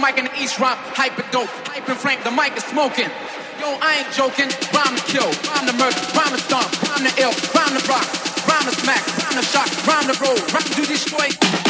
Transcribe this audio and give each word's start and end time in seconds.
mic 0.00 0.18
in 0.18 0.24
the 0.24 0.42
East 0.42 0.58
Rock, 0.58 0.78
hyper 0.96 1.24
dope, 1.30 1.48
hyper 1.68 1.94
flame, 1.94 2.18
the 2.24 2.30
mic 2.30 2.56
is 2.56 2.64
smoking. 2.64 3.10
Yo, 3.60 3.68
I 3.80 4.00
ain't 4.00 4.12
joking. 4.16 4.48
Rhyme 4.72 4.96
to 4.96 5.04
kill, 5.04 5.28
rhyme 5.52 5.66
to 5.68 5.74
murder, 5.76 6.00
rhyme 6.16 6.32
to 6.32 6.40
stomp, 6.40 6.70
rhyme 6.88 7.04
to 7.04 7.12
ill, 7.20 7.34
rhyme 7.54 7.76
to 7.76 7.82
rock, 7.86 8.08
rhyme 8.48 8.64
to 8.64 8.74
smack, 8.80 9.04
rhyme 9.22 9.36
to 9.36 9.44
shock, 9.44 9.68
rhyme 9.86 10.08
to 10.08 10.16
roll, 10.22 10.36
rhyme 10.50 10.64
to 10.64 10.86
destroy. 10.86 11.69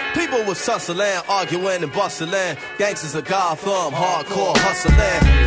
People 0.13 0.43
was 0.43 0.63
tussling, 0.65 1.21
arguing 1.29 1.83
and 1.83 1.91
bustling. 1.93 2.57
Gangsters 2.77 3.15
of 3.15 3.25
Gotham, 3.25 3.93
hardcore 3.93 4.57
hustling. 4.57 4.97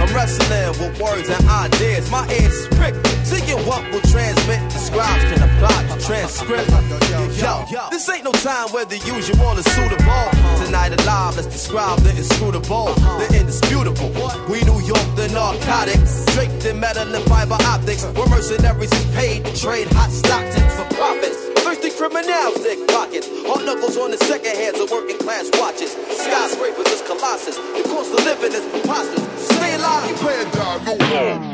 I'm 0.00 0.14
wrestling 0.14 0.70
with 0.80 1.00
words 1.00 1.28
and 1.28 1.48
ideas. 1.48 2.10
My 2.10 2.26
ears 2.32 2.52
is 2.52 2.68
pricked. 2.68 3.06
Seeking 3.26 3.58
what 3.66 3.82
will 3.92 4.00
transmit. 4.00 4.60
The 4.72 4.78
scribes 4.78 5.24
can 5.24 5.42
apply 5.42 5.82
the 5.84 6.00
transcript. 6.02 6.70
Yo, 7.40 7.88
this 7.90 8.08
ain't 8.08 8.24
no 8.24 8.32
time 8.32 8.68
where 8.72 8.84
the 8.84 8.98
usual 8.98 9.52
is 9.58 9.64
suitable. 9.76 10.24
Tonight 10.64 10.98
alive, 11.00 11.36
let's 11.36 11.48
describe 11.48 11.98
the 12.00 12.10
inscrutable, 12.16 12.94
the 13.20 13.28
indisputable. 13.38 14.12
We 14.48 14.62
New 14.62 14.80
York, 14.80 15.08
the 15.16 15.28
narcotics. 15.28 16.24
Draped 16.34 16.64
in 16.64 16.80
metal 16.80 17.14
and 17.14 17.24
fiber 17.26 17.58
optics. 17.60 18.04
We're 18.16 18.28
mercenaries 18.28 18.92
is 18.92 19.06
paid 19.14 19.44
to 19.44 19.56
trade 19.56 19.88
hot 19.92 20.10
Stockton 20.10 20.68
for 20.70 20.94
profits. 20.94 21.43
Criminals, 22.04 22.58
thick 22.58 22.86
pockets. 22.88 23.30
Hard 23.46 23.64
knuckles 23.64 23.96
on 23.96 24.10
the 24.10 24.18
second 24.18 24.54
hands 24.56 24.78
of 24.78 24.90
working 24.90 25.16
class 25.16 25.48
watches. 25.58 25.92
Skyscrapers 25.92 26.86
is 26.88 27.00
colossus. 27.00 27.56
The 27.56 27.82
cost 27.88 28.12
of 28.12 28.22
living 28.26 28.52
is 28.52 28.66
preposterous. 28.68 29.48
Stay 29.48 29.74
alive, 29.74 30.10
you 30.10 30.28
a 30.28 30.44
dog, 30.54 30.84
no. 30.84 31.53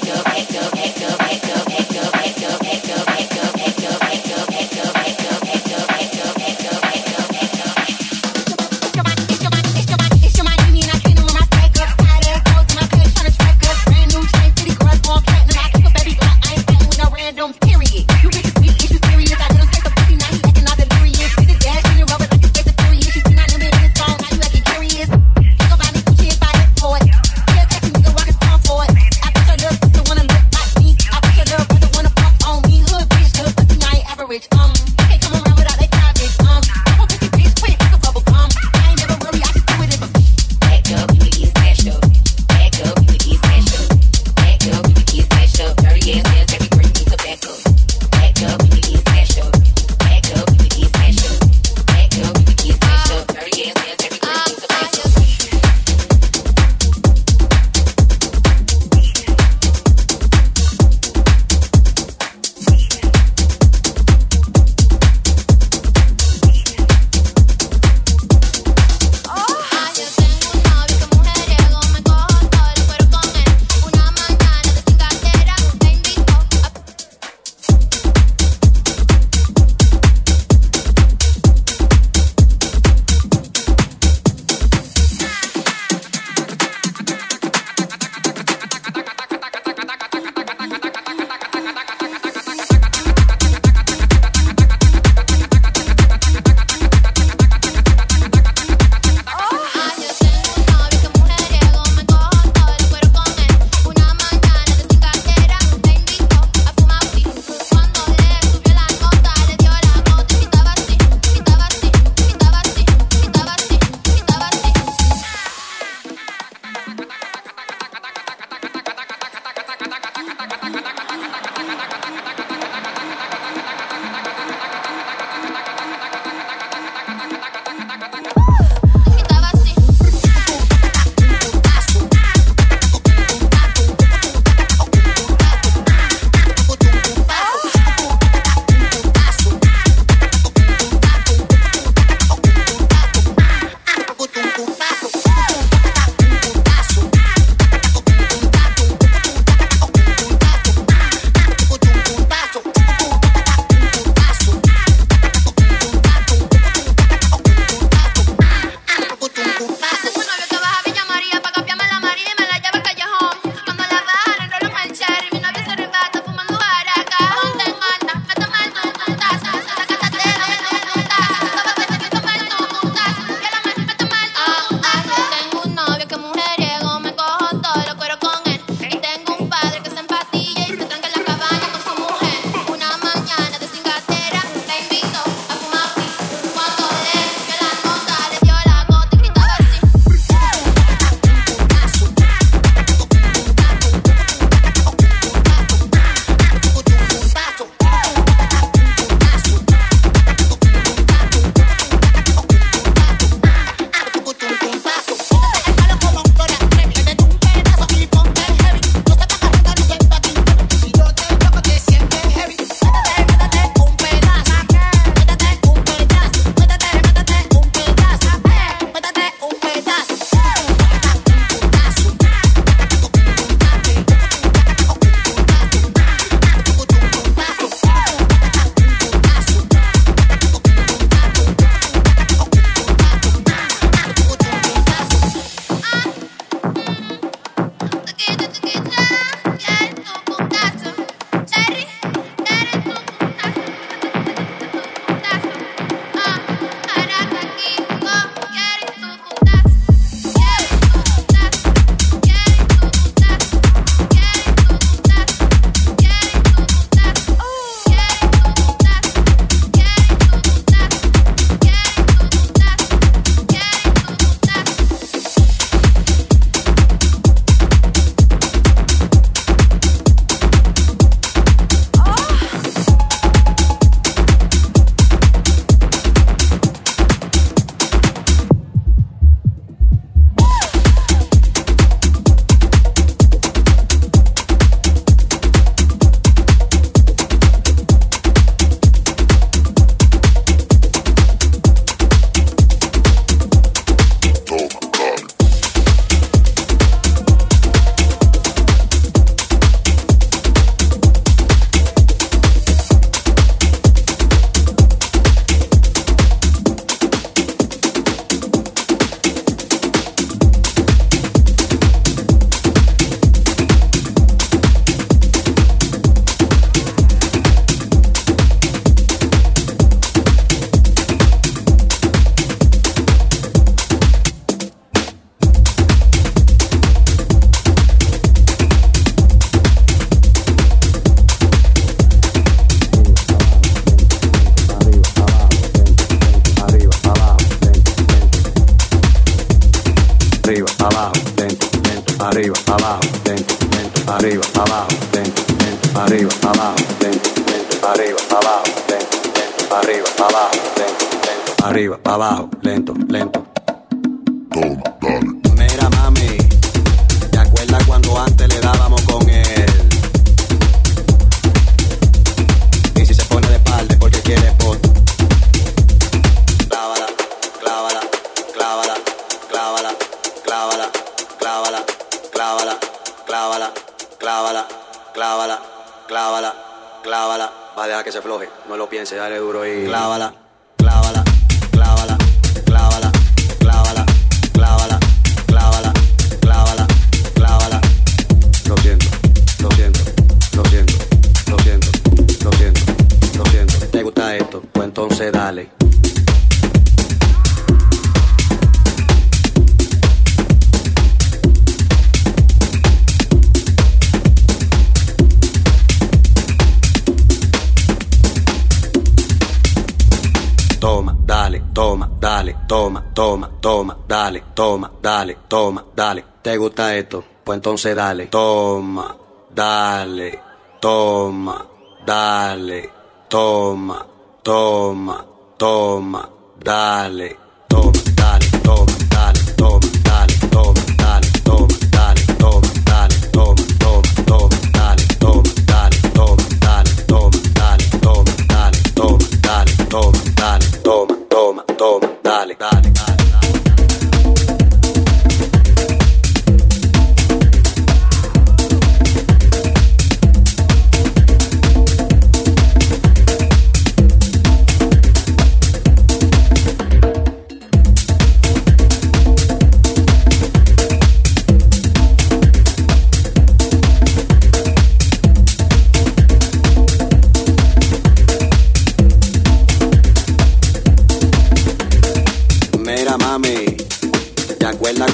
entonces 417.71 417.95
dale. 417.95 418.25
Toma, 418.27 419.15
dale, 419.49 420.39
toma, 420.81 421.20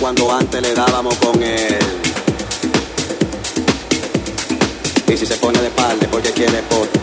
cuando 0.07 0.31
antes 0.31 0.61
le 0.61 0.73
dábamos 0.73 1.13
con 1.15 1.43
él? 1.43 1.79
Y 5.05 5.17
si 5.17 5.25
se 5.25 5.35
pone 5.35 5.59
de 5.61 5.69
parte 5.71 6.07
porque 6.07 6.31
quiere 6.31 6.61
foto. 6.61 6.99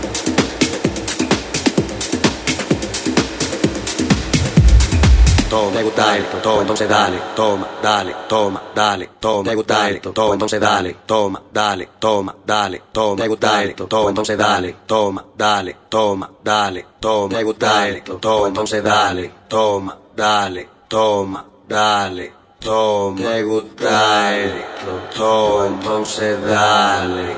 Toma, 5.50 5.70
te 5.76 5.82
gusta 5.82 6.16
esto, 6.16 6.38
toma, 6.38 6.60
entonces 6.62 6.88
dale, 6.88 7.18
toma, 7.36 7.68
dale, 7.82 8.16
toma, 8.26 8.62
dale, 8.74 9.10
toma, 9.20 9.50
te 9.50 9.54
gusta 9.54 9.90
esto, 9.90 10.12
toma, 10.12 10.32
entonces 10.32 10.60
dale, 10.60 10.96
toma, 11.04 11.42
dale, 11.52 11.88
toma, 11.98 12.34
dale, 12.46 12.82
toma, 12.90 13.22
te 13.22 13.28
gusta 13.28 13.64
esto, 13.64 13.86
toma, 13.86 14.08
entonces 14.08 14.38
dale, 14.38 14.76
toma, 14.86 15.24
dale, 15.36 15.76
toma, 15.90 16.30
dale, 16.42 16.86
toma, 16.98 17.36
te 17.36 17.44
gusta 17.44 17.88
esto, 17.88 18.16
toma, 18.16 18.48
entonces 18.48 18.82
dale, 18.82 19.30
toma, 19.46 19.98
dale, 20.16 20.68
toma, 20.88 21.44
dale, 21.68 22.43
toma, 22.64 23.20
te 23.20 23.42
gusta 23.42 24.36
esto, 24.36 24.90
toma, 25.14 25.66
entonces 25.66 26.42
dale, 26.46 27.36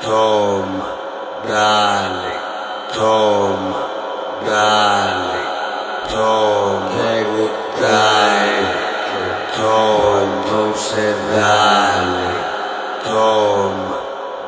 toma, 0.00 0.86
dale, 1.48 2.32
toma, 2.94 3.76
dale, 4.46 5.40
toma, 6.08 6.88
te 6.96 7.24
gusta 7.24 8.46
esto, 8.60 9.62
toma, 9.62 10.22
entonces 10.22 11.16
dale, 11.34 12.28
toma, 13.04 13.98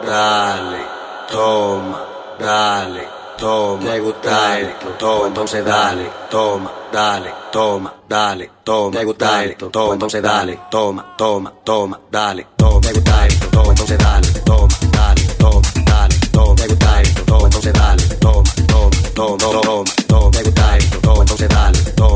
dale, 0.06 0.86
toma, 1.28 2.04
dale, 2.38 3.19
toma, 3.40 3.82
te 3.82 4.00
gusta 4.00 4.60
esto, 4.60 4.86
toma, 4.98 5.26
entonces 5.28 5.64
dale, 5.64 6.10
toma, 6.30 6.70
dale, 6.92 7.32
toma, 7.50 7.94
dale, 8.06 8.50
toma, 8.62 8.98
te 8.98 9.04
gusta 9.04 9.44
esto, 9.44 9.70
toma, 9.70 9.94
entonces 9.94 10.22
dale, 10.22 10.60
toma, 10.70 11.14
toma, 11.16 11.52
toma, 11.64 12.00
dale, 12.10 12.46
toma, 12.56 12.80
te 12.82 12.92
gusta 12.92 13.26
esto, 13.26 13.46
toma, 13.48 13.70
entonces 13.70 13.98
dale, 13.98 14.28
toma, 14.44 14.68
dale, 14.92 15.22
toma, 15.38 15.62
dale, 15.86 16.14
toma, 16.30 16.54
te 16.54 16.66
gusta 16.68 17.00
esto, 17.00 17.22
toma, 17.24 17.44
entonces 17.46 17.72
dale, 17.72 18.02
toma, 18.20 18.50
toma, 18.66 18.90
toma, 19.14 19.38
toma, 19.38 19.84
toma, 20.06 20.30
te 20.30 20.42
gusta 20.42 20.76
esto, 20.76 20.98
toma, 21.00 21.20
entonces 21.22 21.48
dale, 21.48 21.78
toma, 21.96 22.09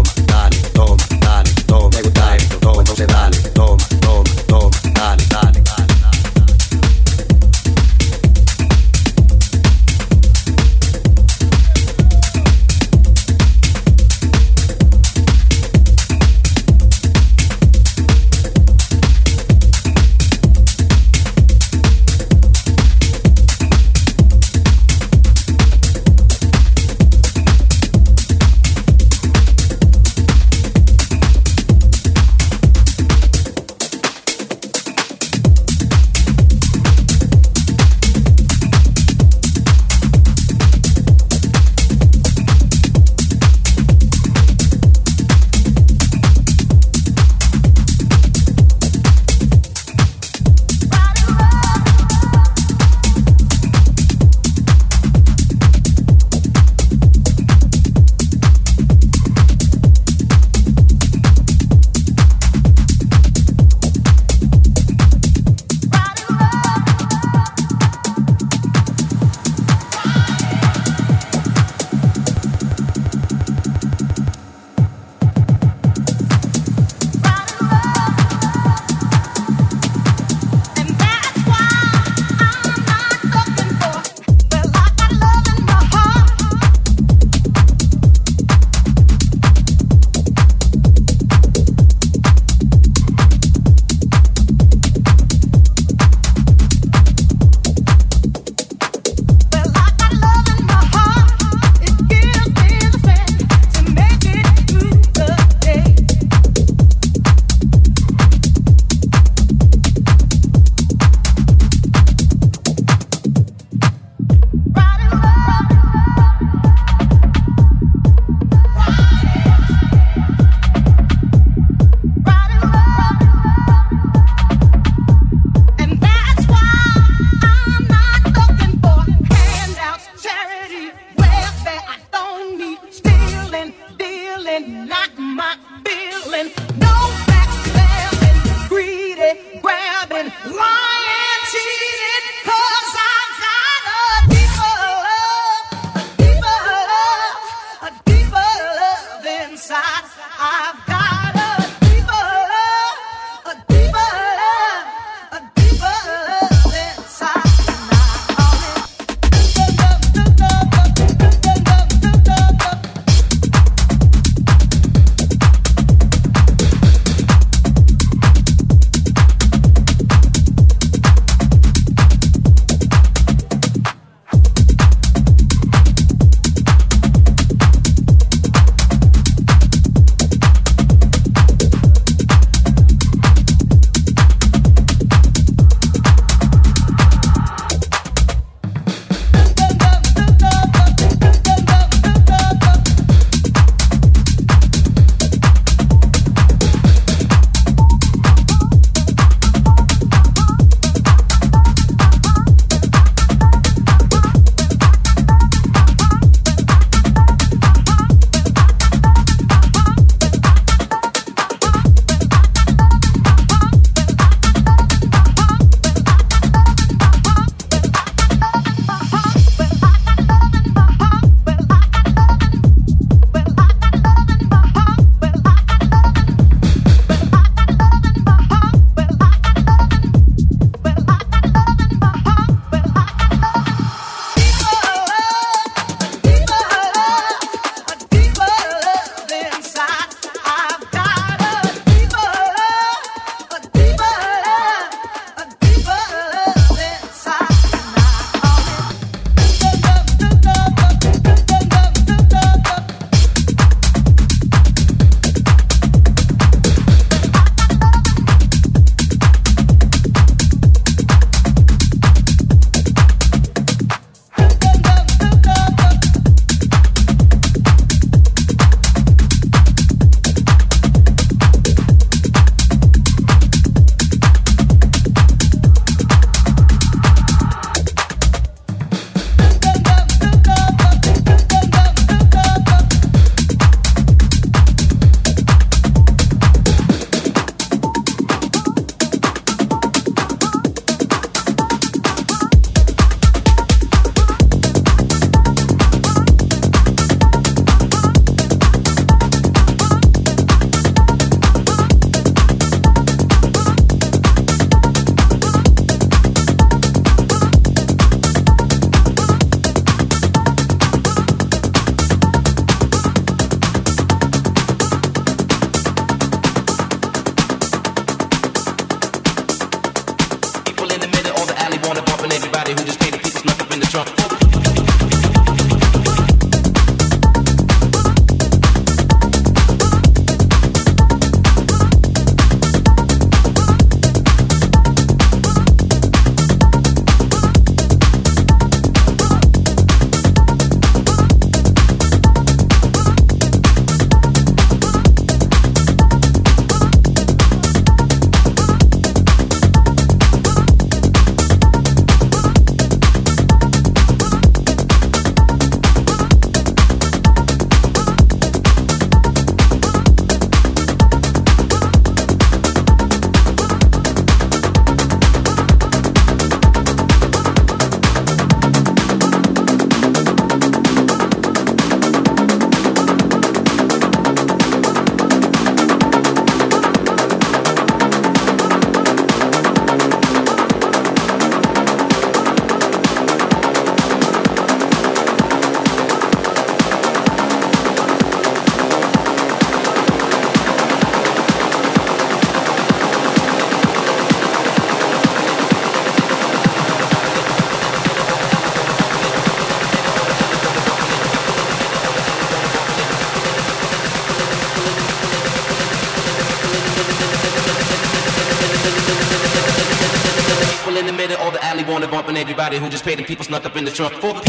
people 413.34 413.44
snuck 413.46 413.66
up 413.66 413.76
in 413.76 413.84
the 413.84 413.90
trunk 413.90 414.14
for 414.14 414.43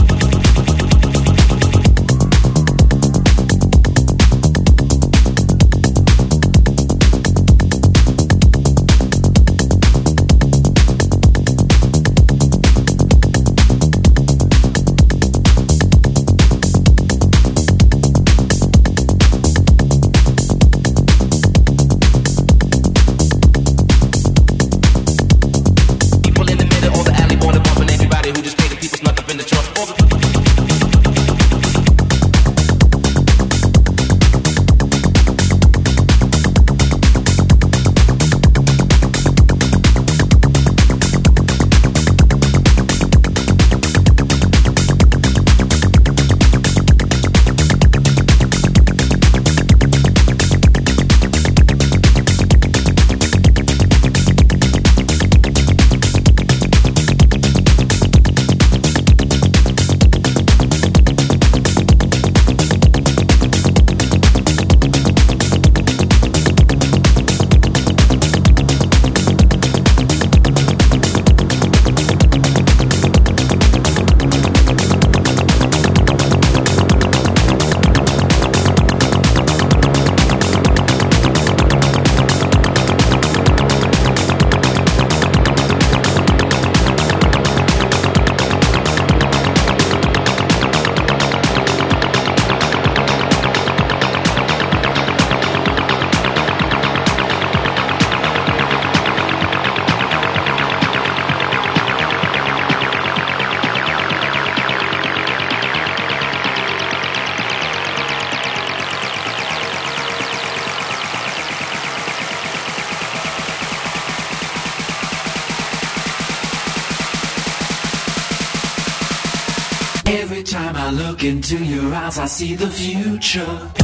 see 122.35 122.53
the 122.53 122.69
future. 122.69 123.74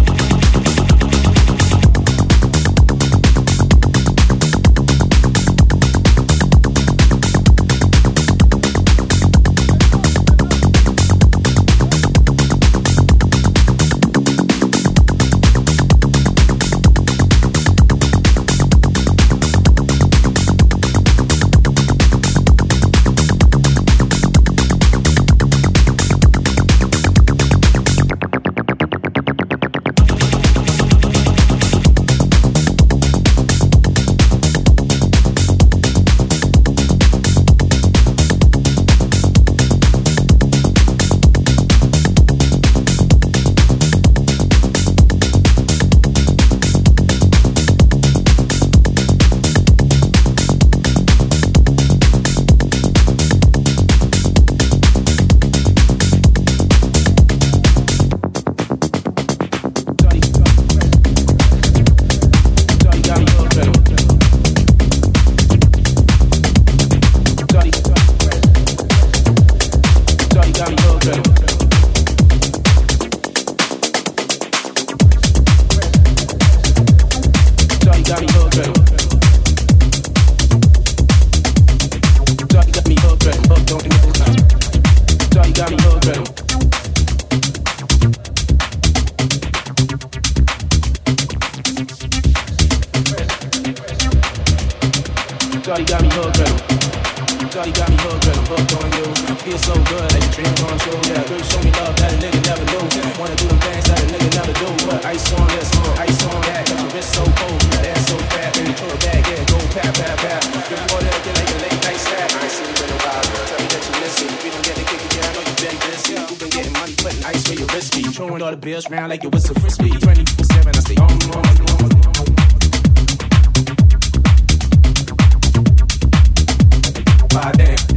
goddamn. 127.52 127.91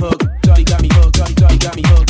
hooked, 0.00 0.30
got 0.64 0.80
me 0.82 0.88
hooked, 0.90 1.14
got 1.60 1.76
me 1.76 1.82
hooked. 1.86 2.01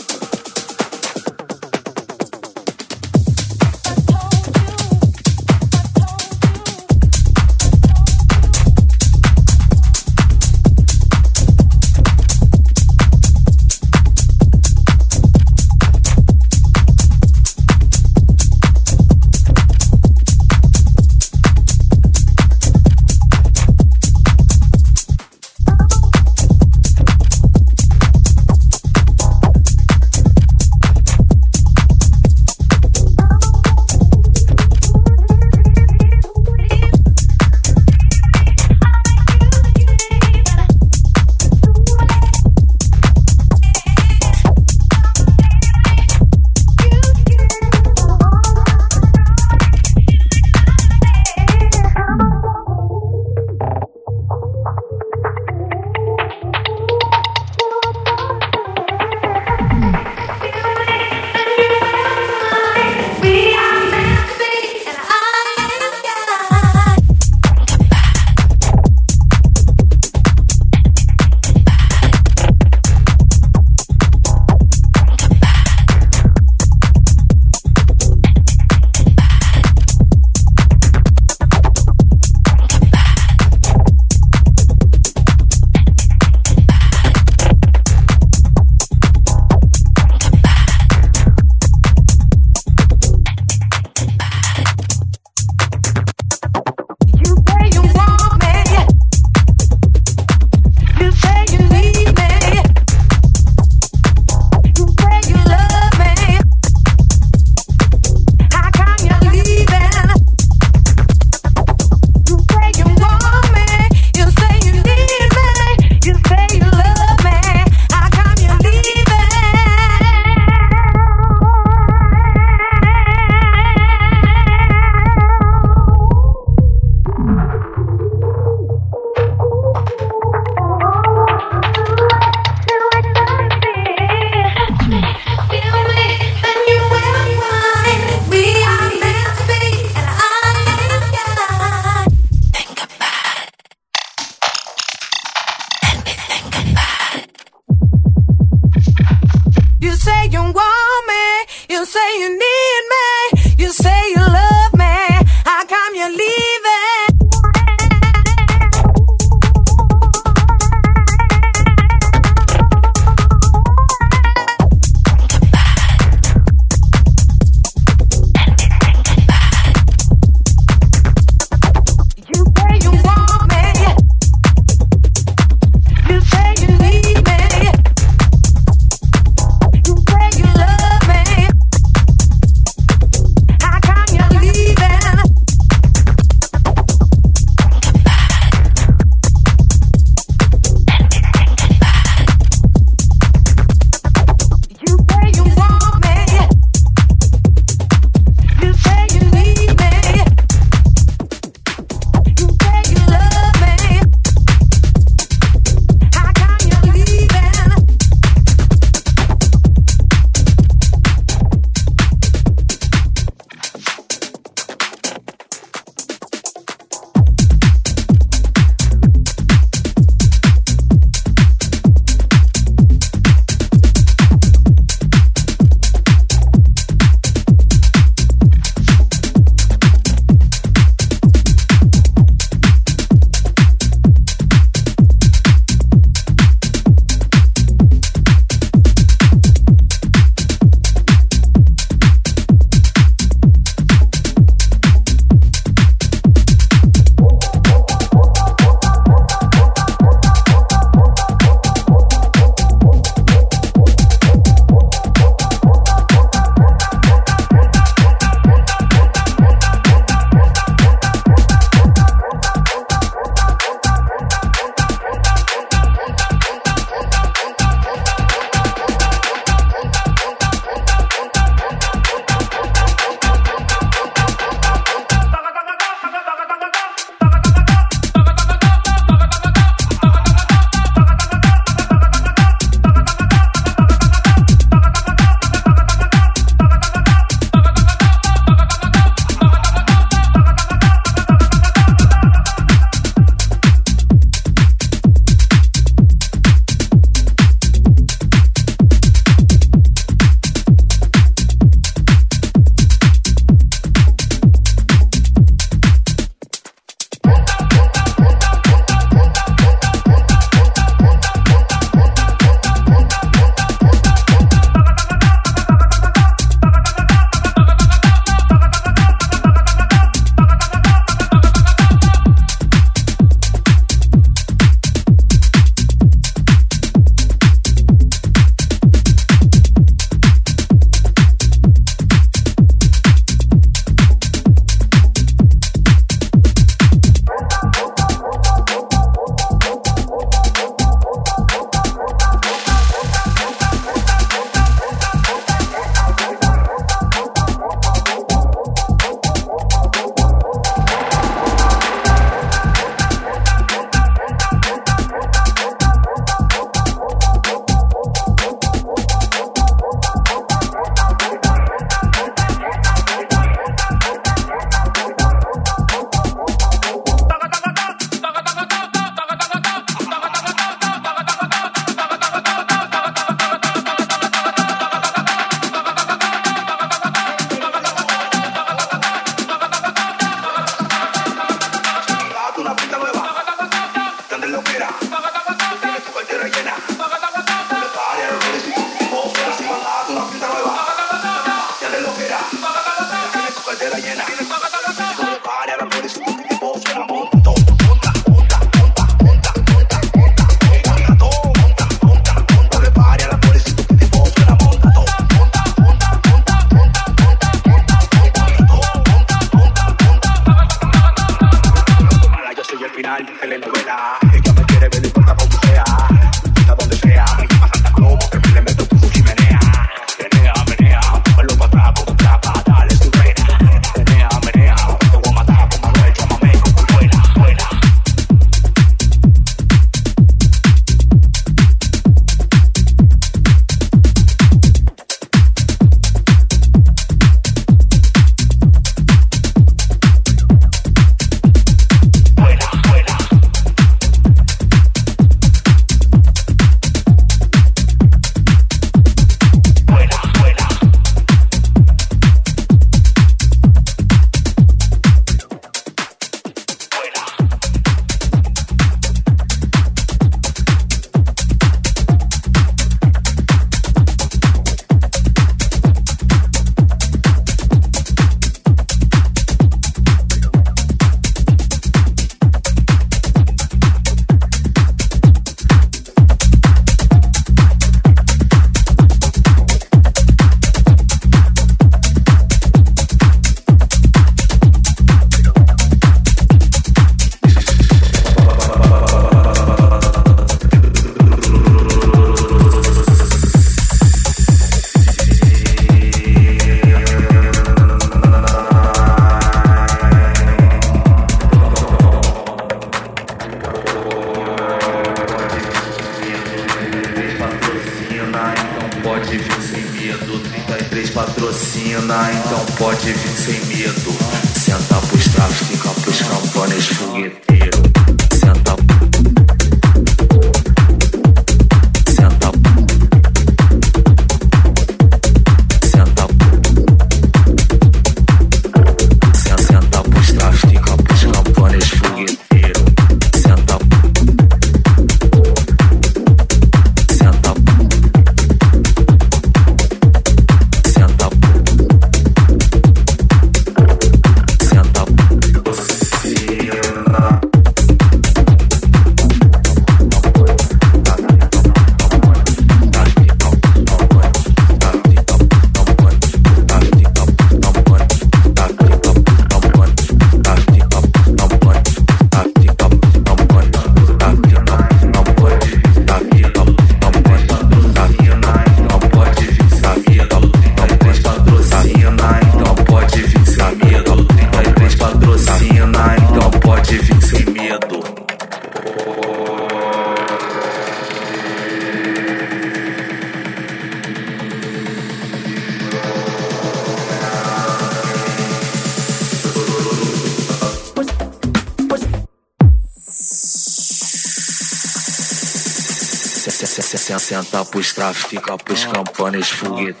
Campones 599.61 600.00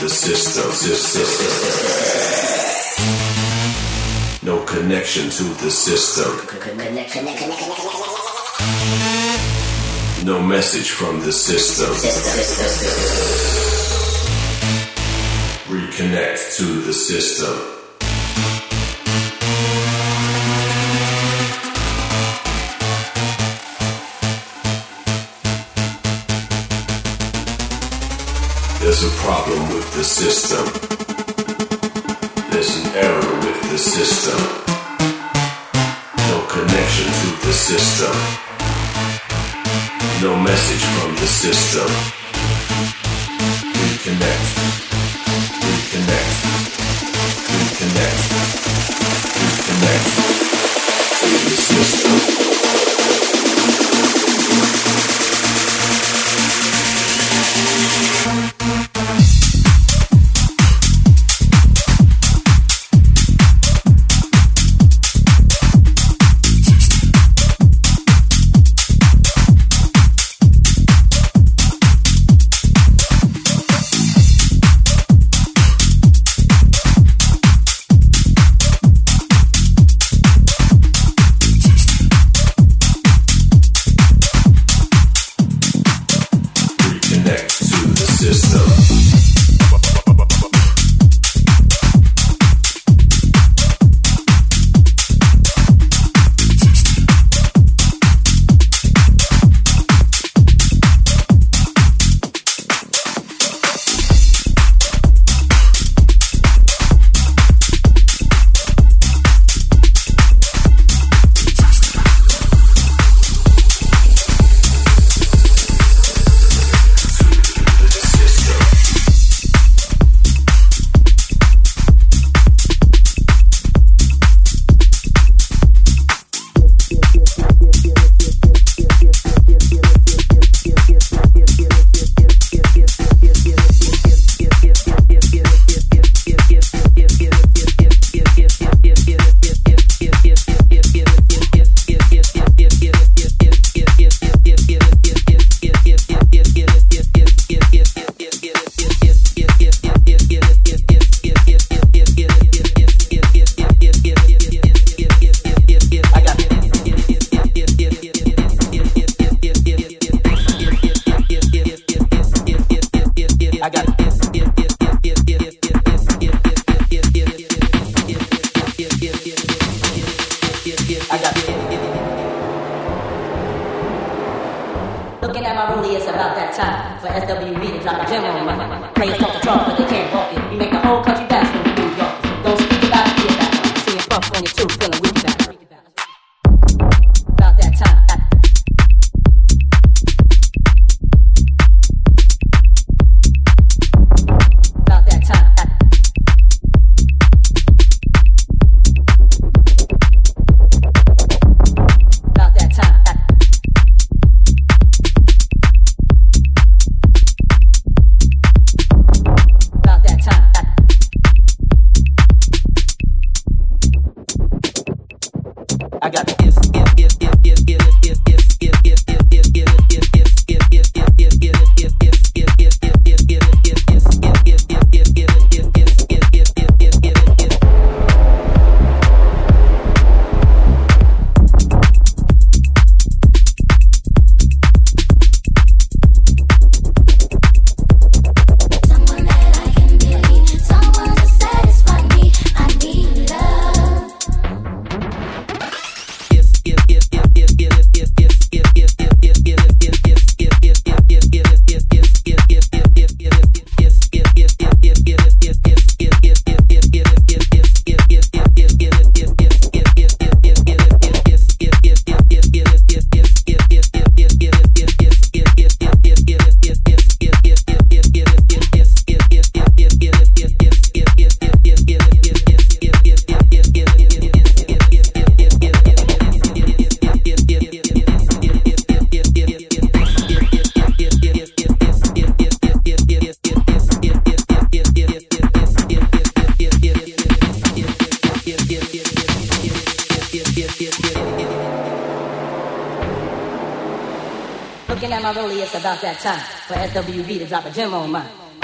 the 0.00 0.08
system. 0.08 0.68
No 4.42 4.64
connection 4.64 5.28
to 5.30 5.44
the 5.62 5.70
system. 5.70 6.30
No 10.24 10.40
message 10.40 10.90
from 10.90 11.20
the 11.20 11.32
system. 11.32 11.90
Reconnect 15.68 16.56
to 16.56 16.80
the 16.82 16.92
system. 16.92 17.77
problem 29.48 29.74
with 29.74 29.94
the 29.94 30.04
system. 30.04 30.97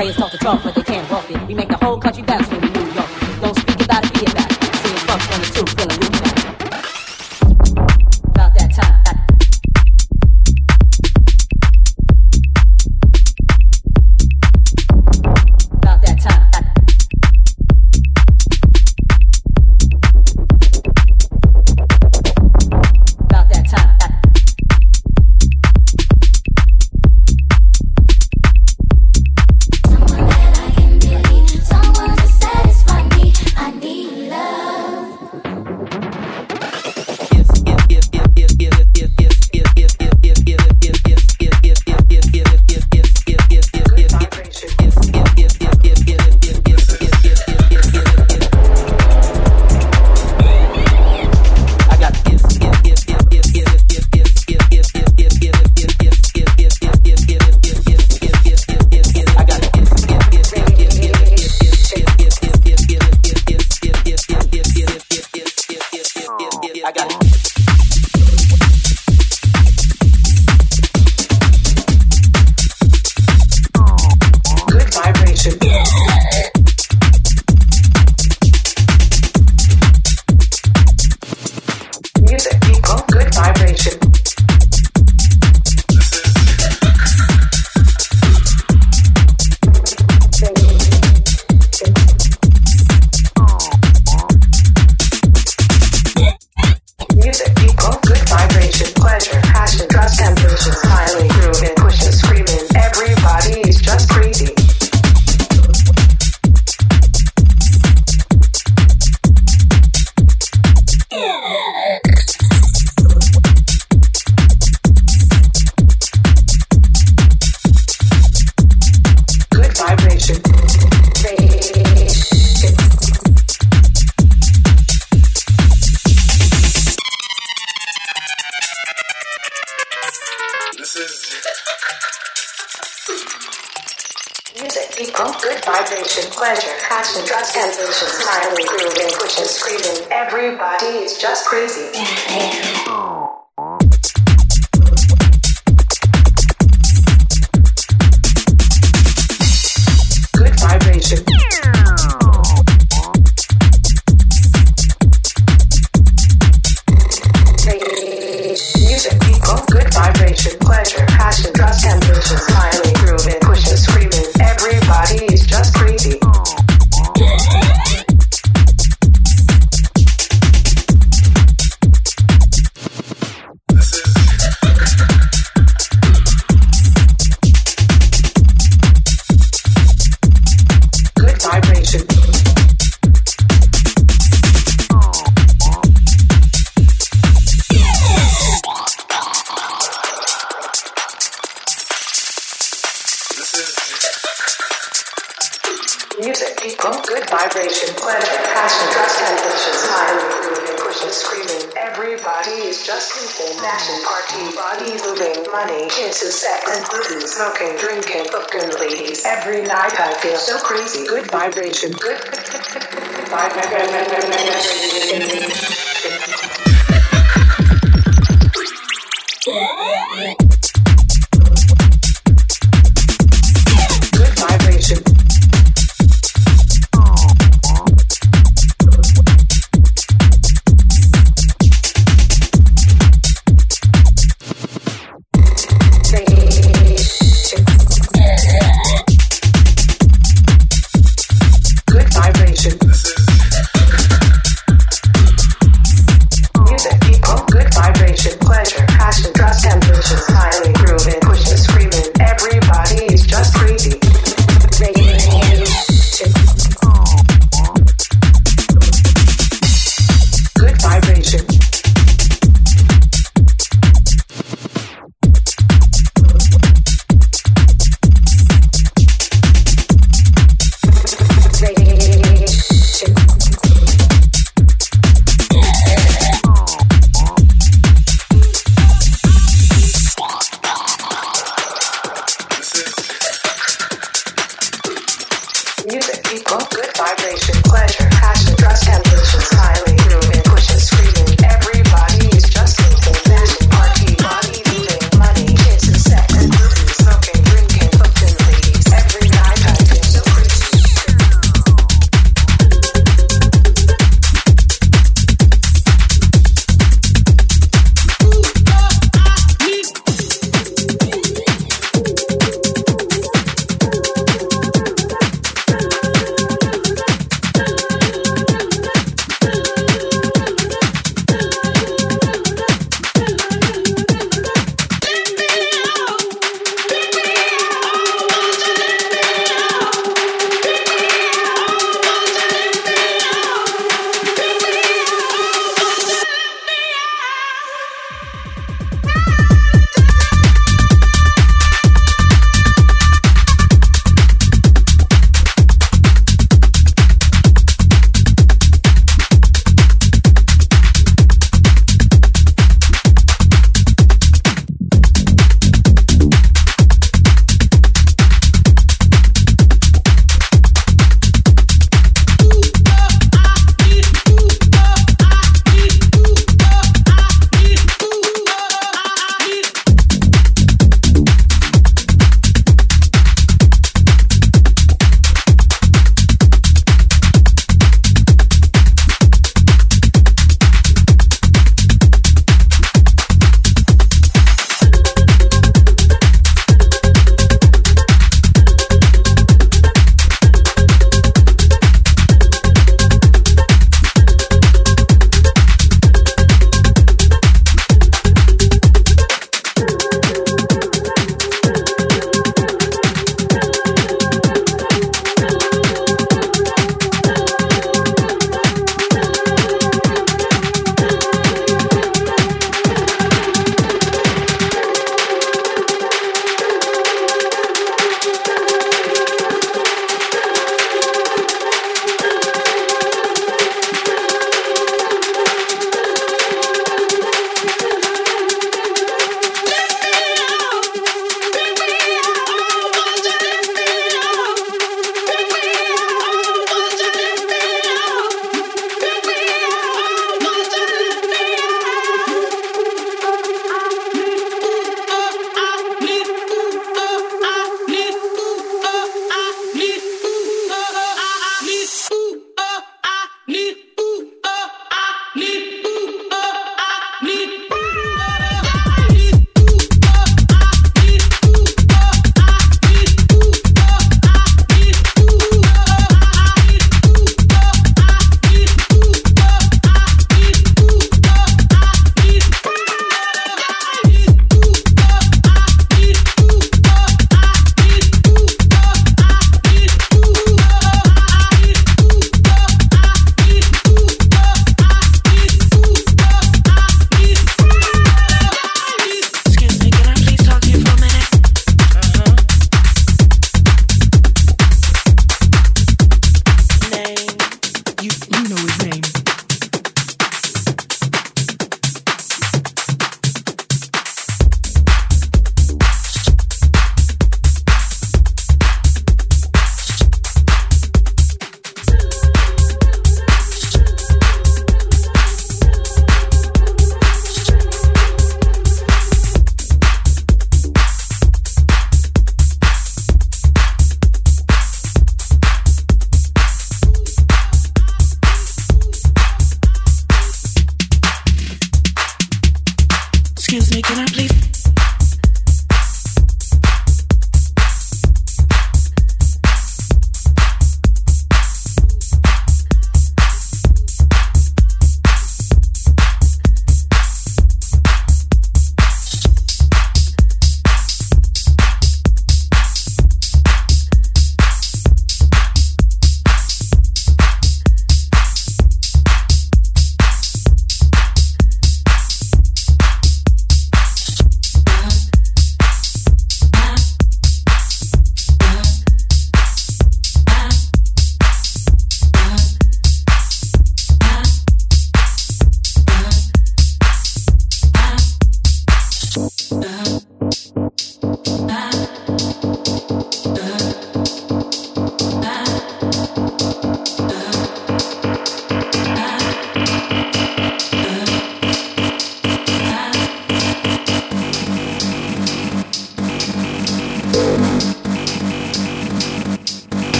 Players 0.00 0.16
talk 0.16 0.32
the 0.32 0.38
talk, 0.38 0.62
but 0.64 0.74
they 0.74 0.82
can't 0.82 1.10
walk 1.10 1.30
it. 1.30 1.46
We 1.46 1.52
make 1.52 1.68
the 1.68 1.76
whole 1.76 1.98
country 1.98 2.22
dance 2.22 2.48
when 2.48 2.62
we 2.62 2.70
New 2.70 2.90
York. 2.94 3.10
Don't 3.42 3.54
speak 3.54 3.80
it 3.82 3.89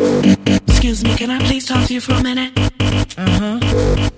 Excuse 0.00 1.04
me, 1.04 1.14
can 1.14 1.30
I 1.30 1.38
please 1.40 1.66
talk 1.66 1.86
to 1.88 1.92
you 1.92 2.00
for 2.00 2.12
a 2.12 2.22
minute? 2.22 2.52
Uh 3.18 3.60
huh. 3.60 4.10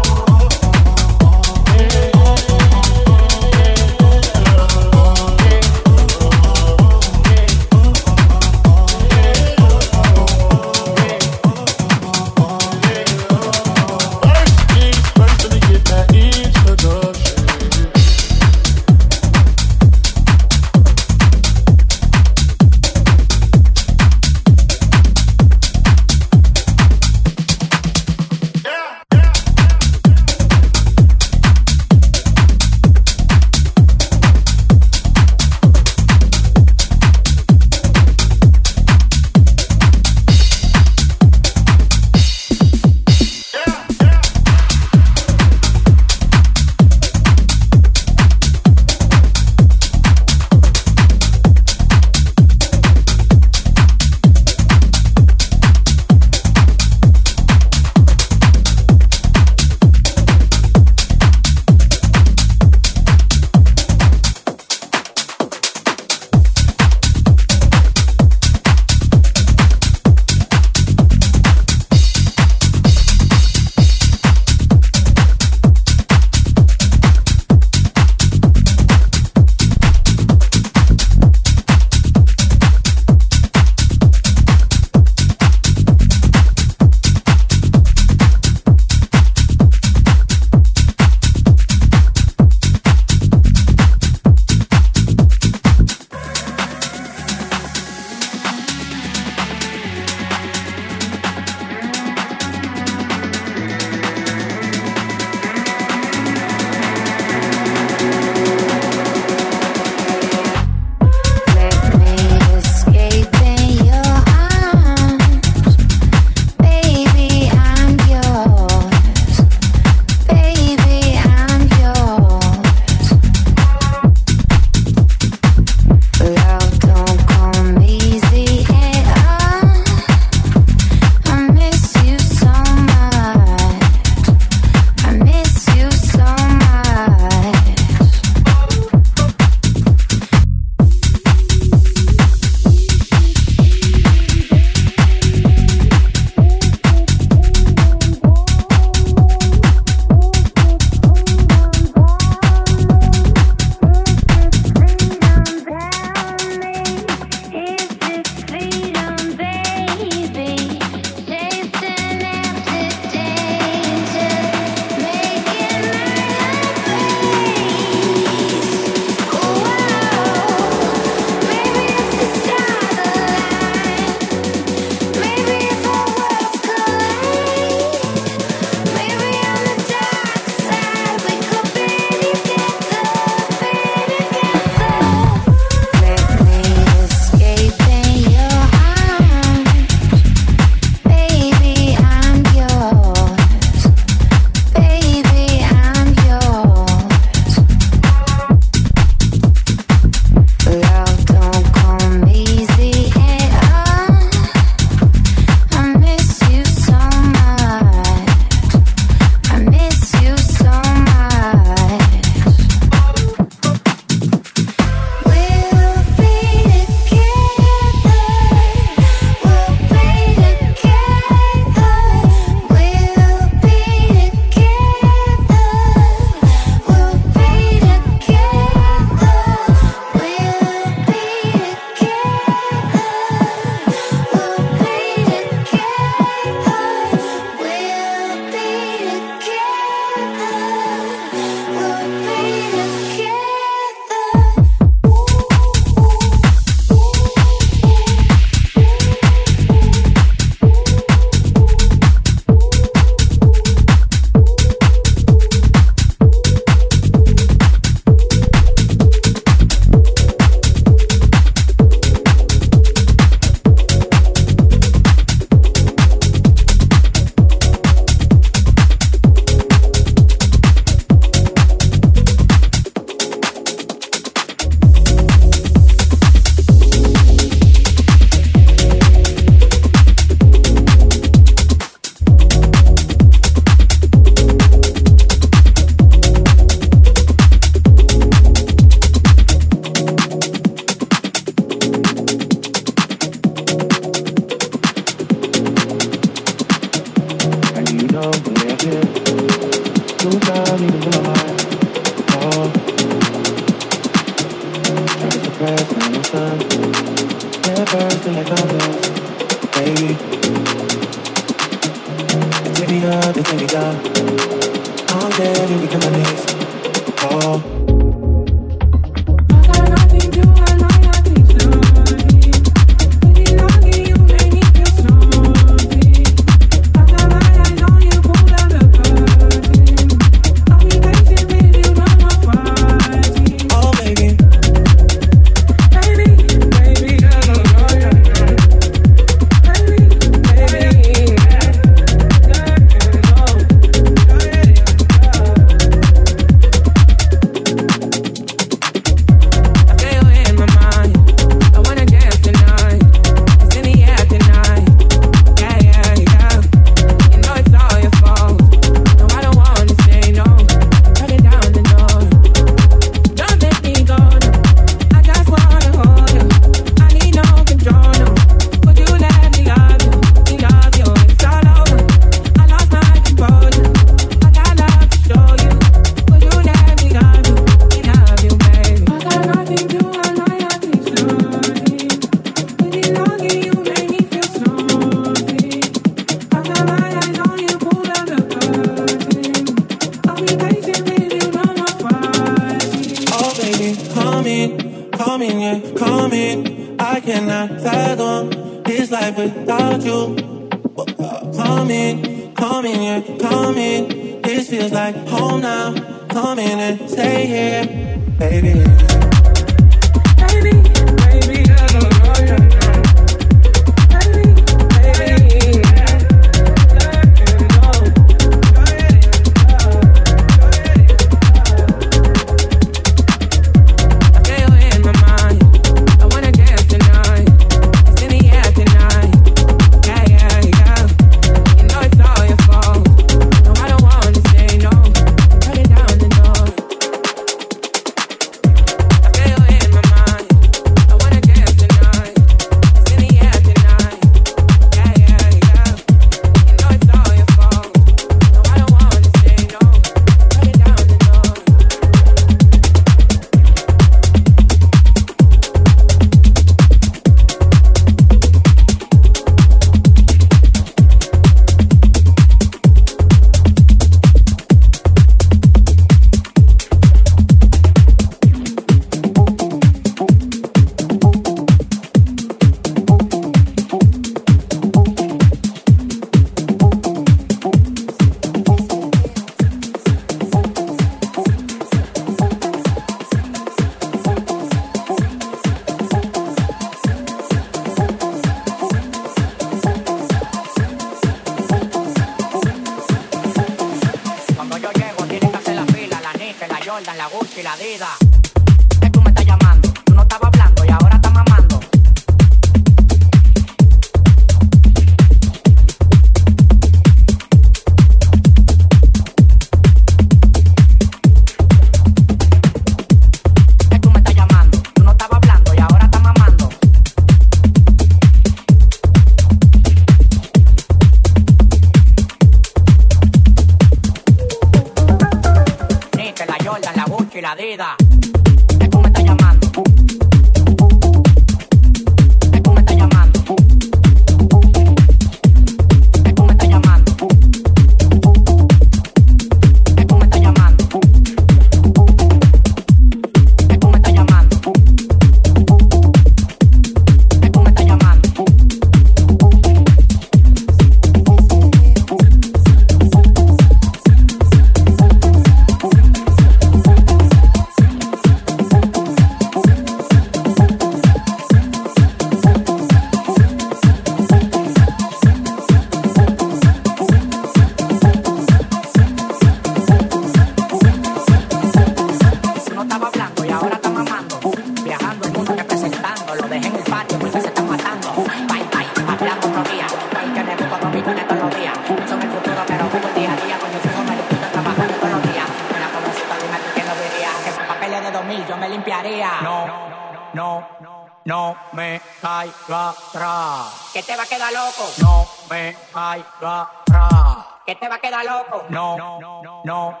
No 591.26 591.56
me 591.72 592.00
caiga 592.22 592.90
atrás. 592.90 593.90
Que 593.92 594.00
te 594.00 594.16
va 594.16 594.22
a 594.22 594.26
quedar 594.26 594.52
loco. 594.52 594.88
No 594.98 595.26
me 595.50 595.76
caiga 595.92 596.62
atrás. 596.62 597.46
Que 597.66 597.74
te 597.74 597.88
va 597.88 597.96
a 597.96 597.98
quedar 597.98 598.24
loco. 598.24 598.64
No, 598.68 598.96
no, 598.96 599.20
no, 599.20 599.42
no, 599.42 599.62
no, 599.64 600.00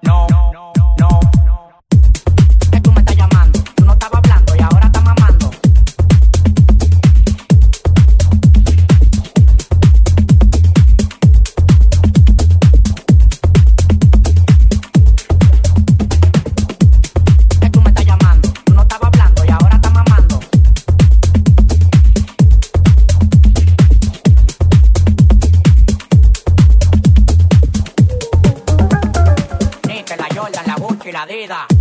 no. 0.00 0.26
no. 0.50 0.81
vida. 31.42 31.71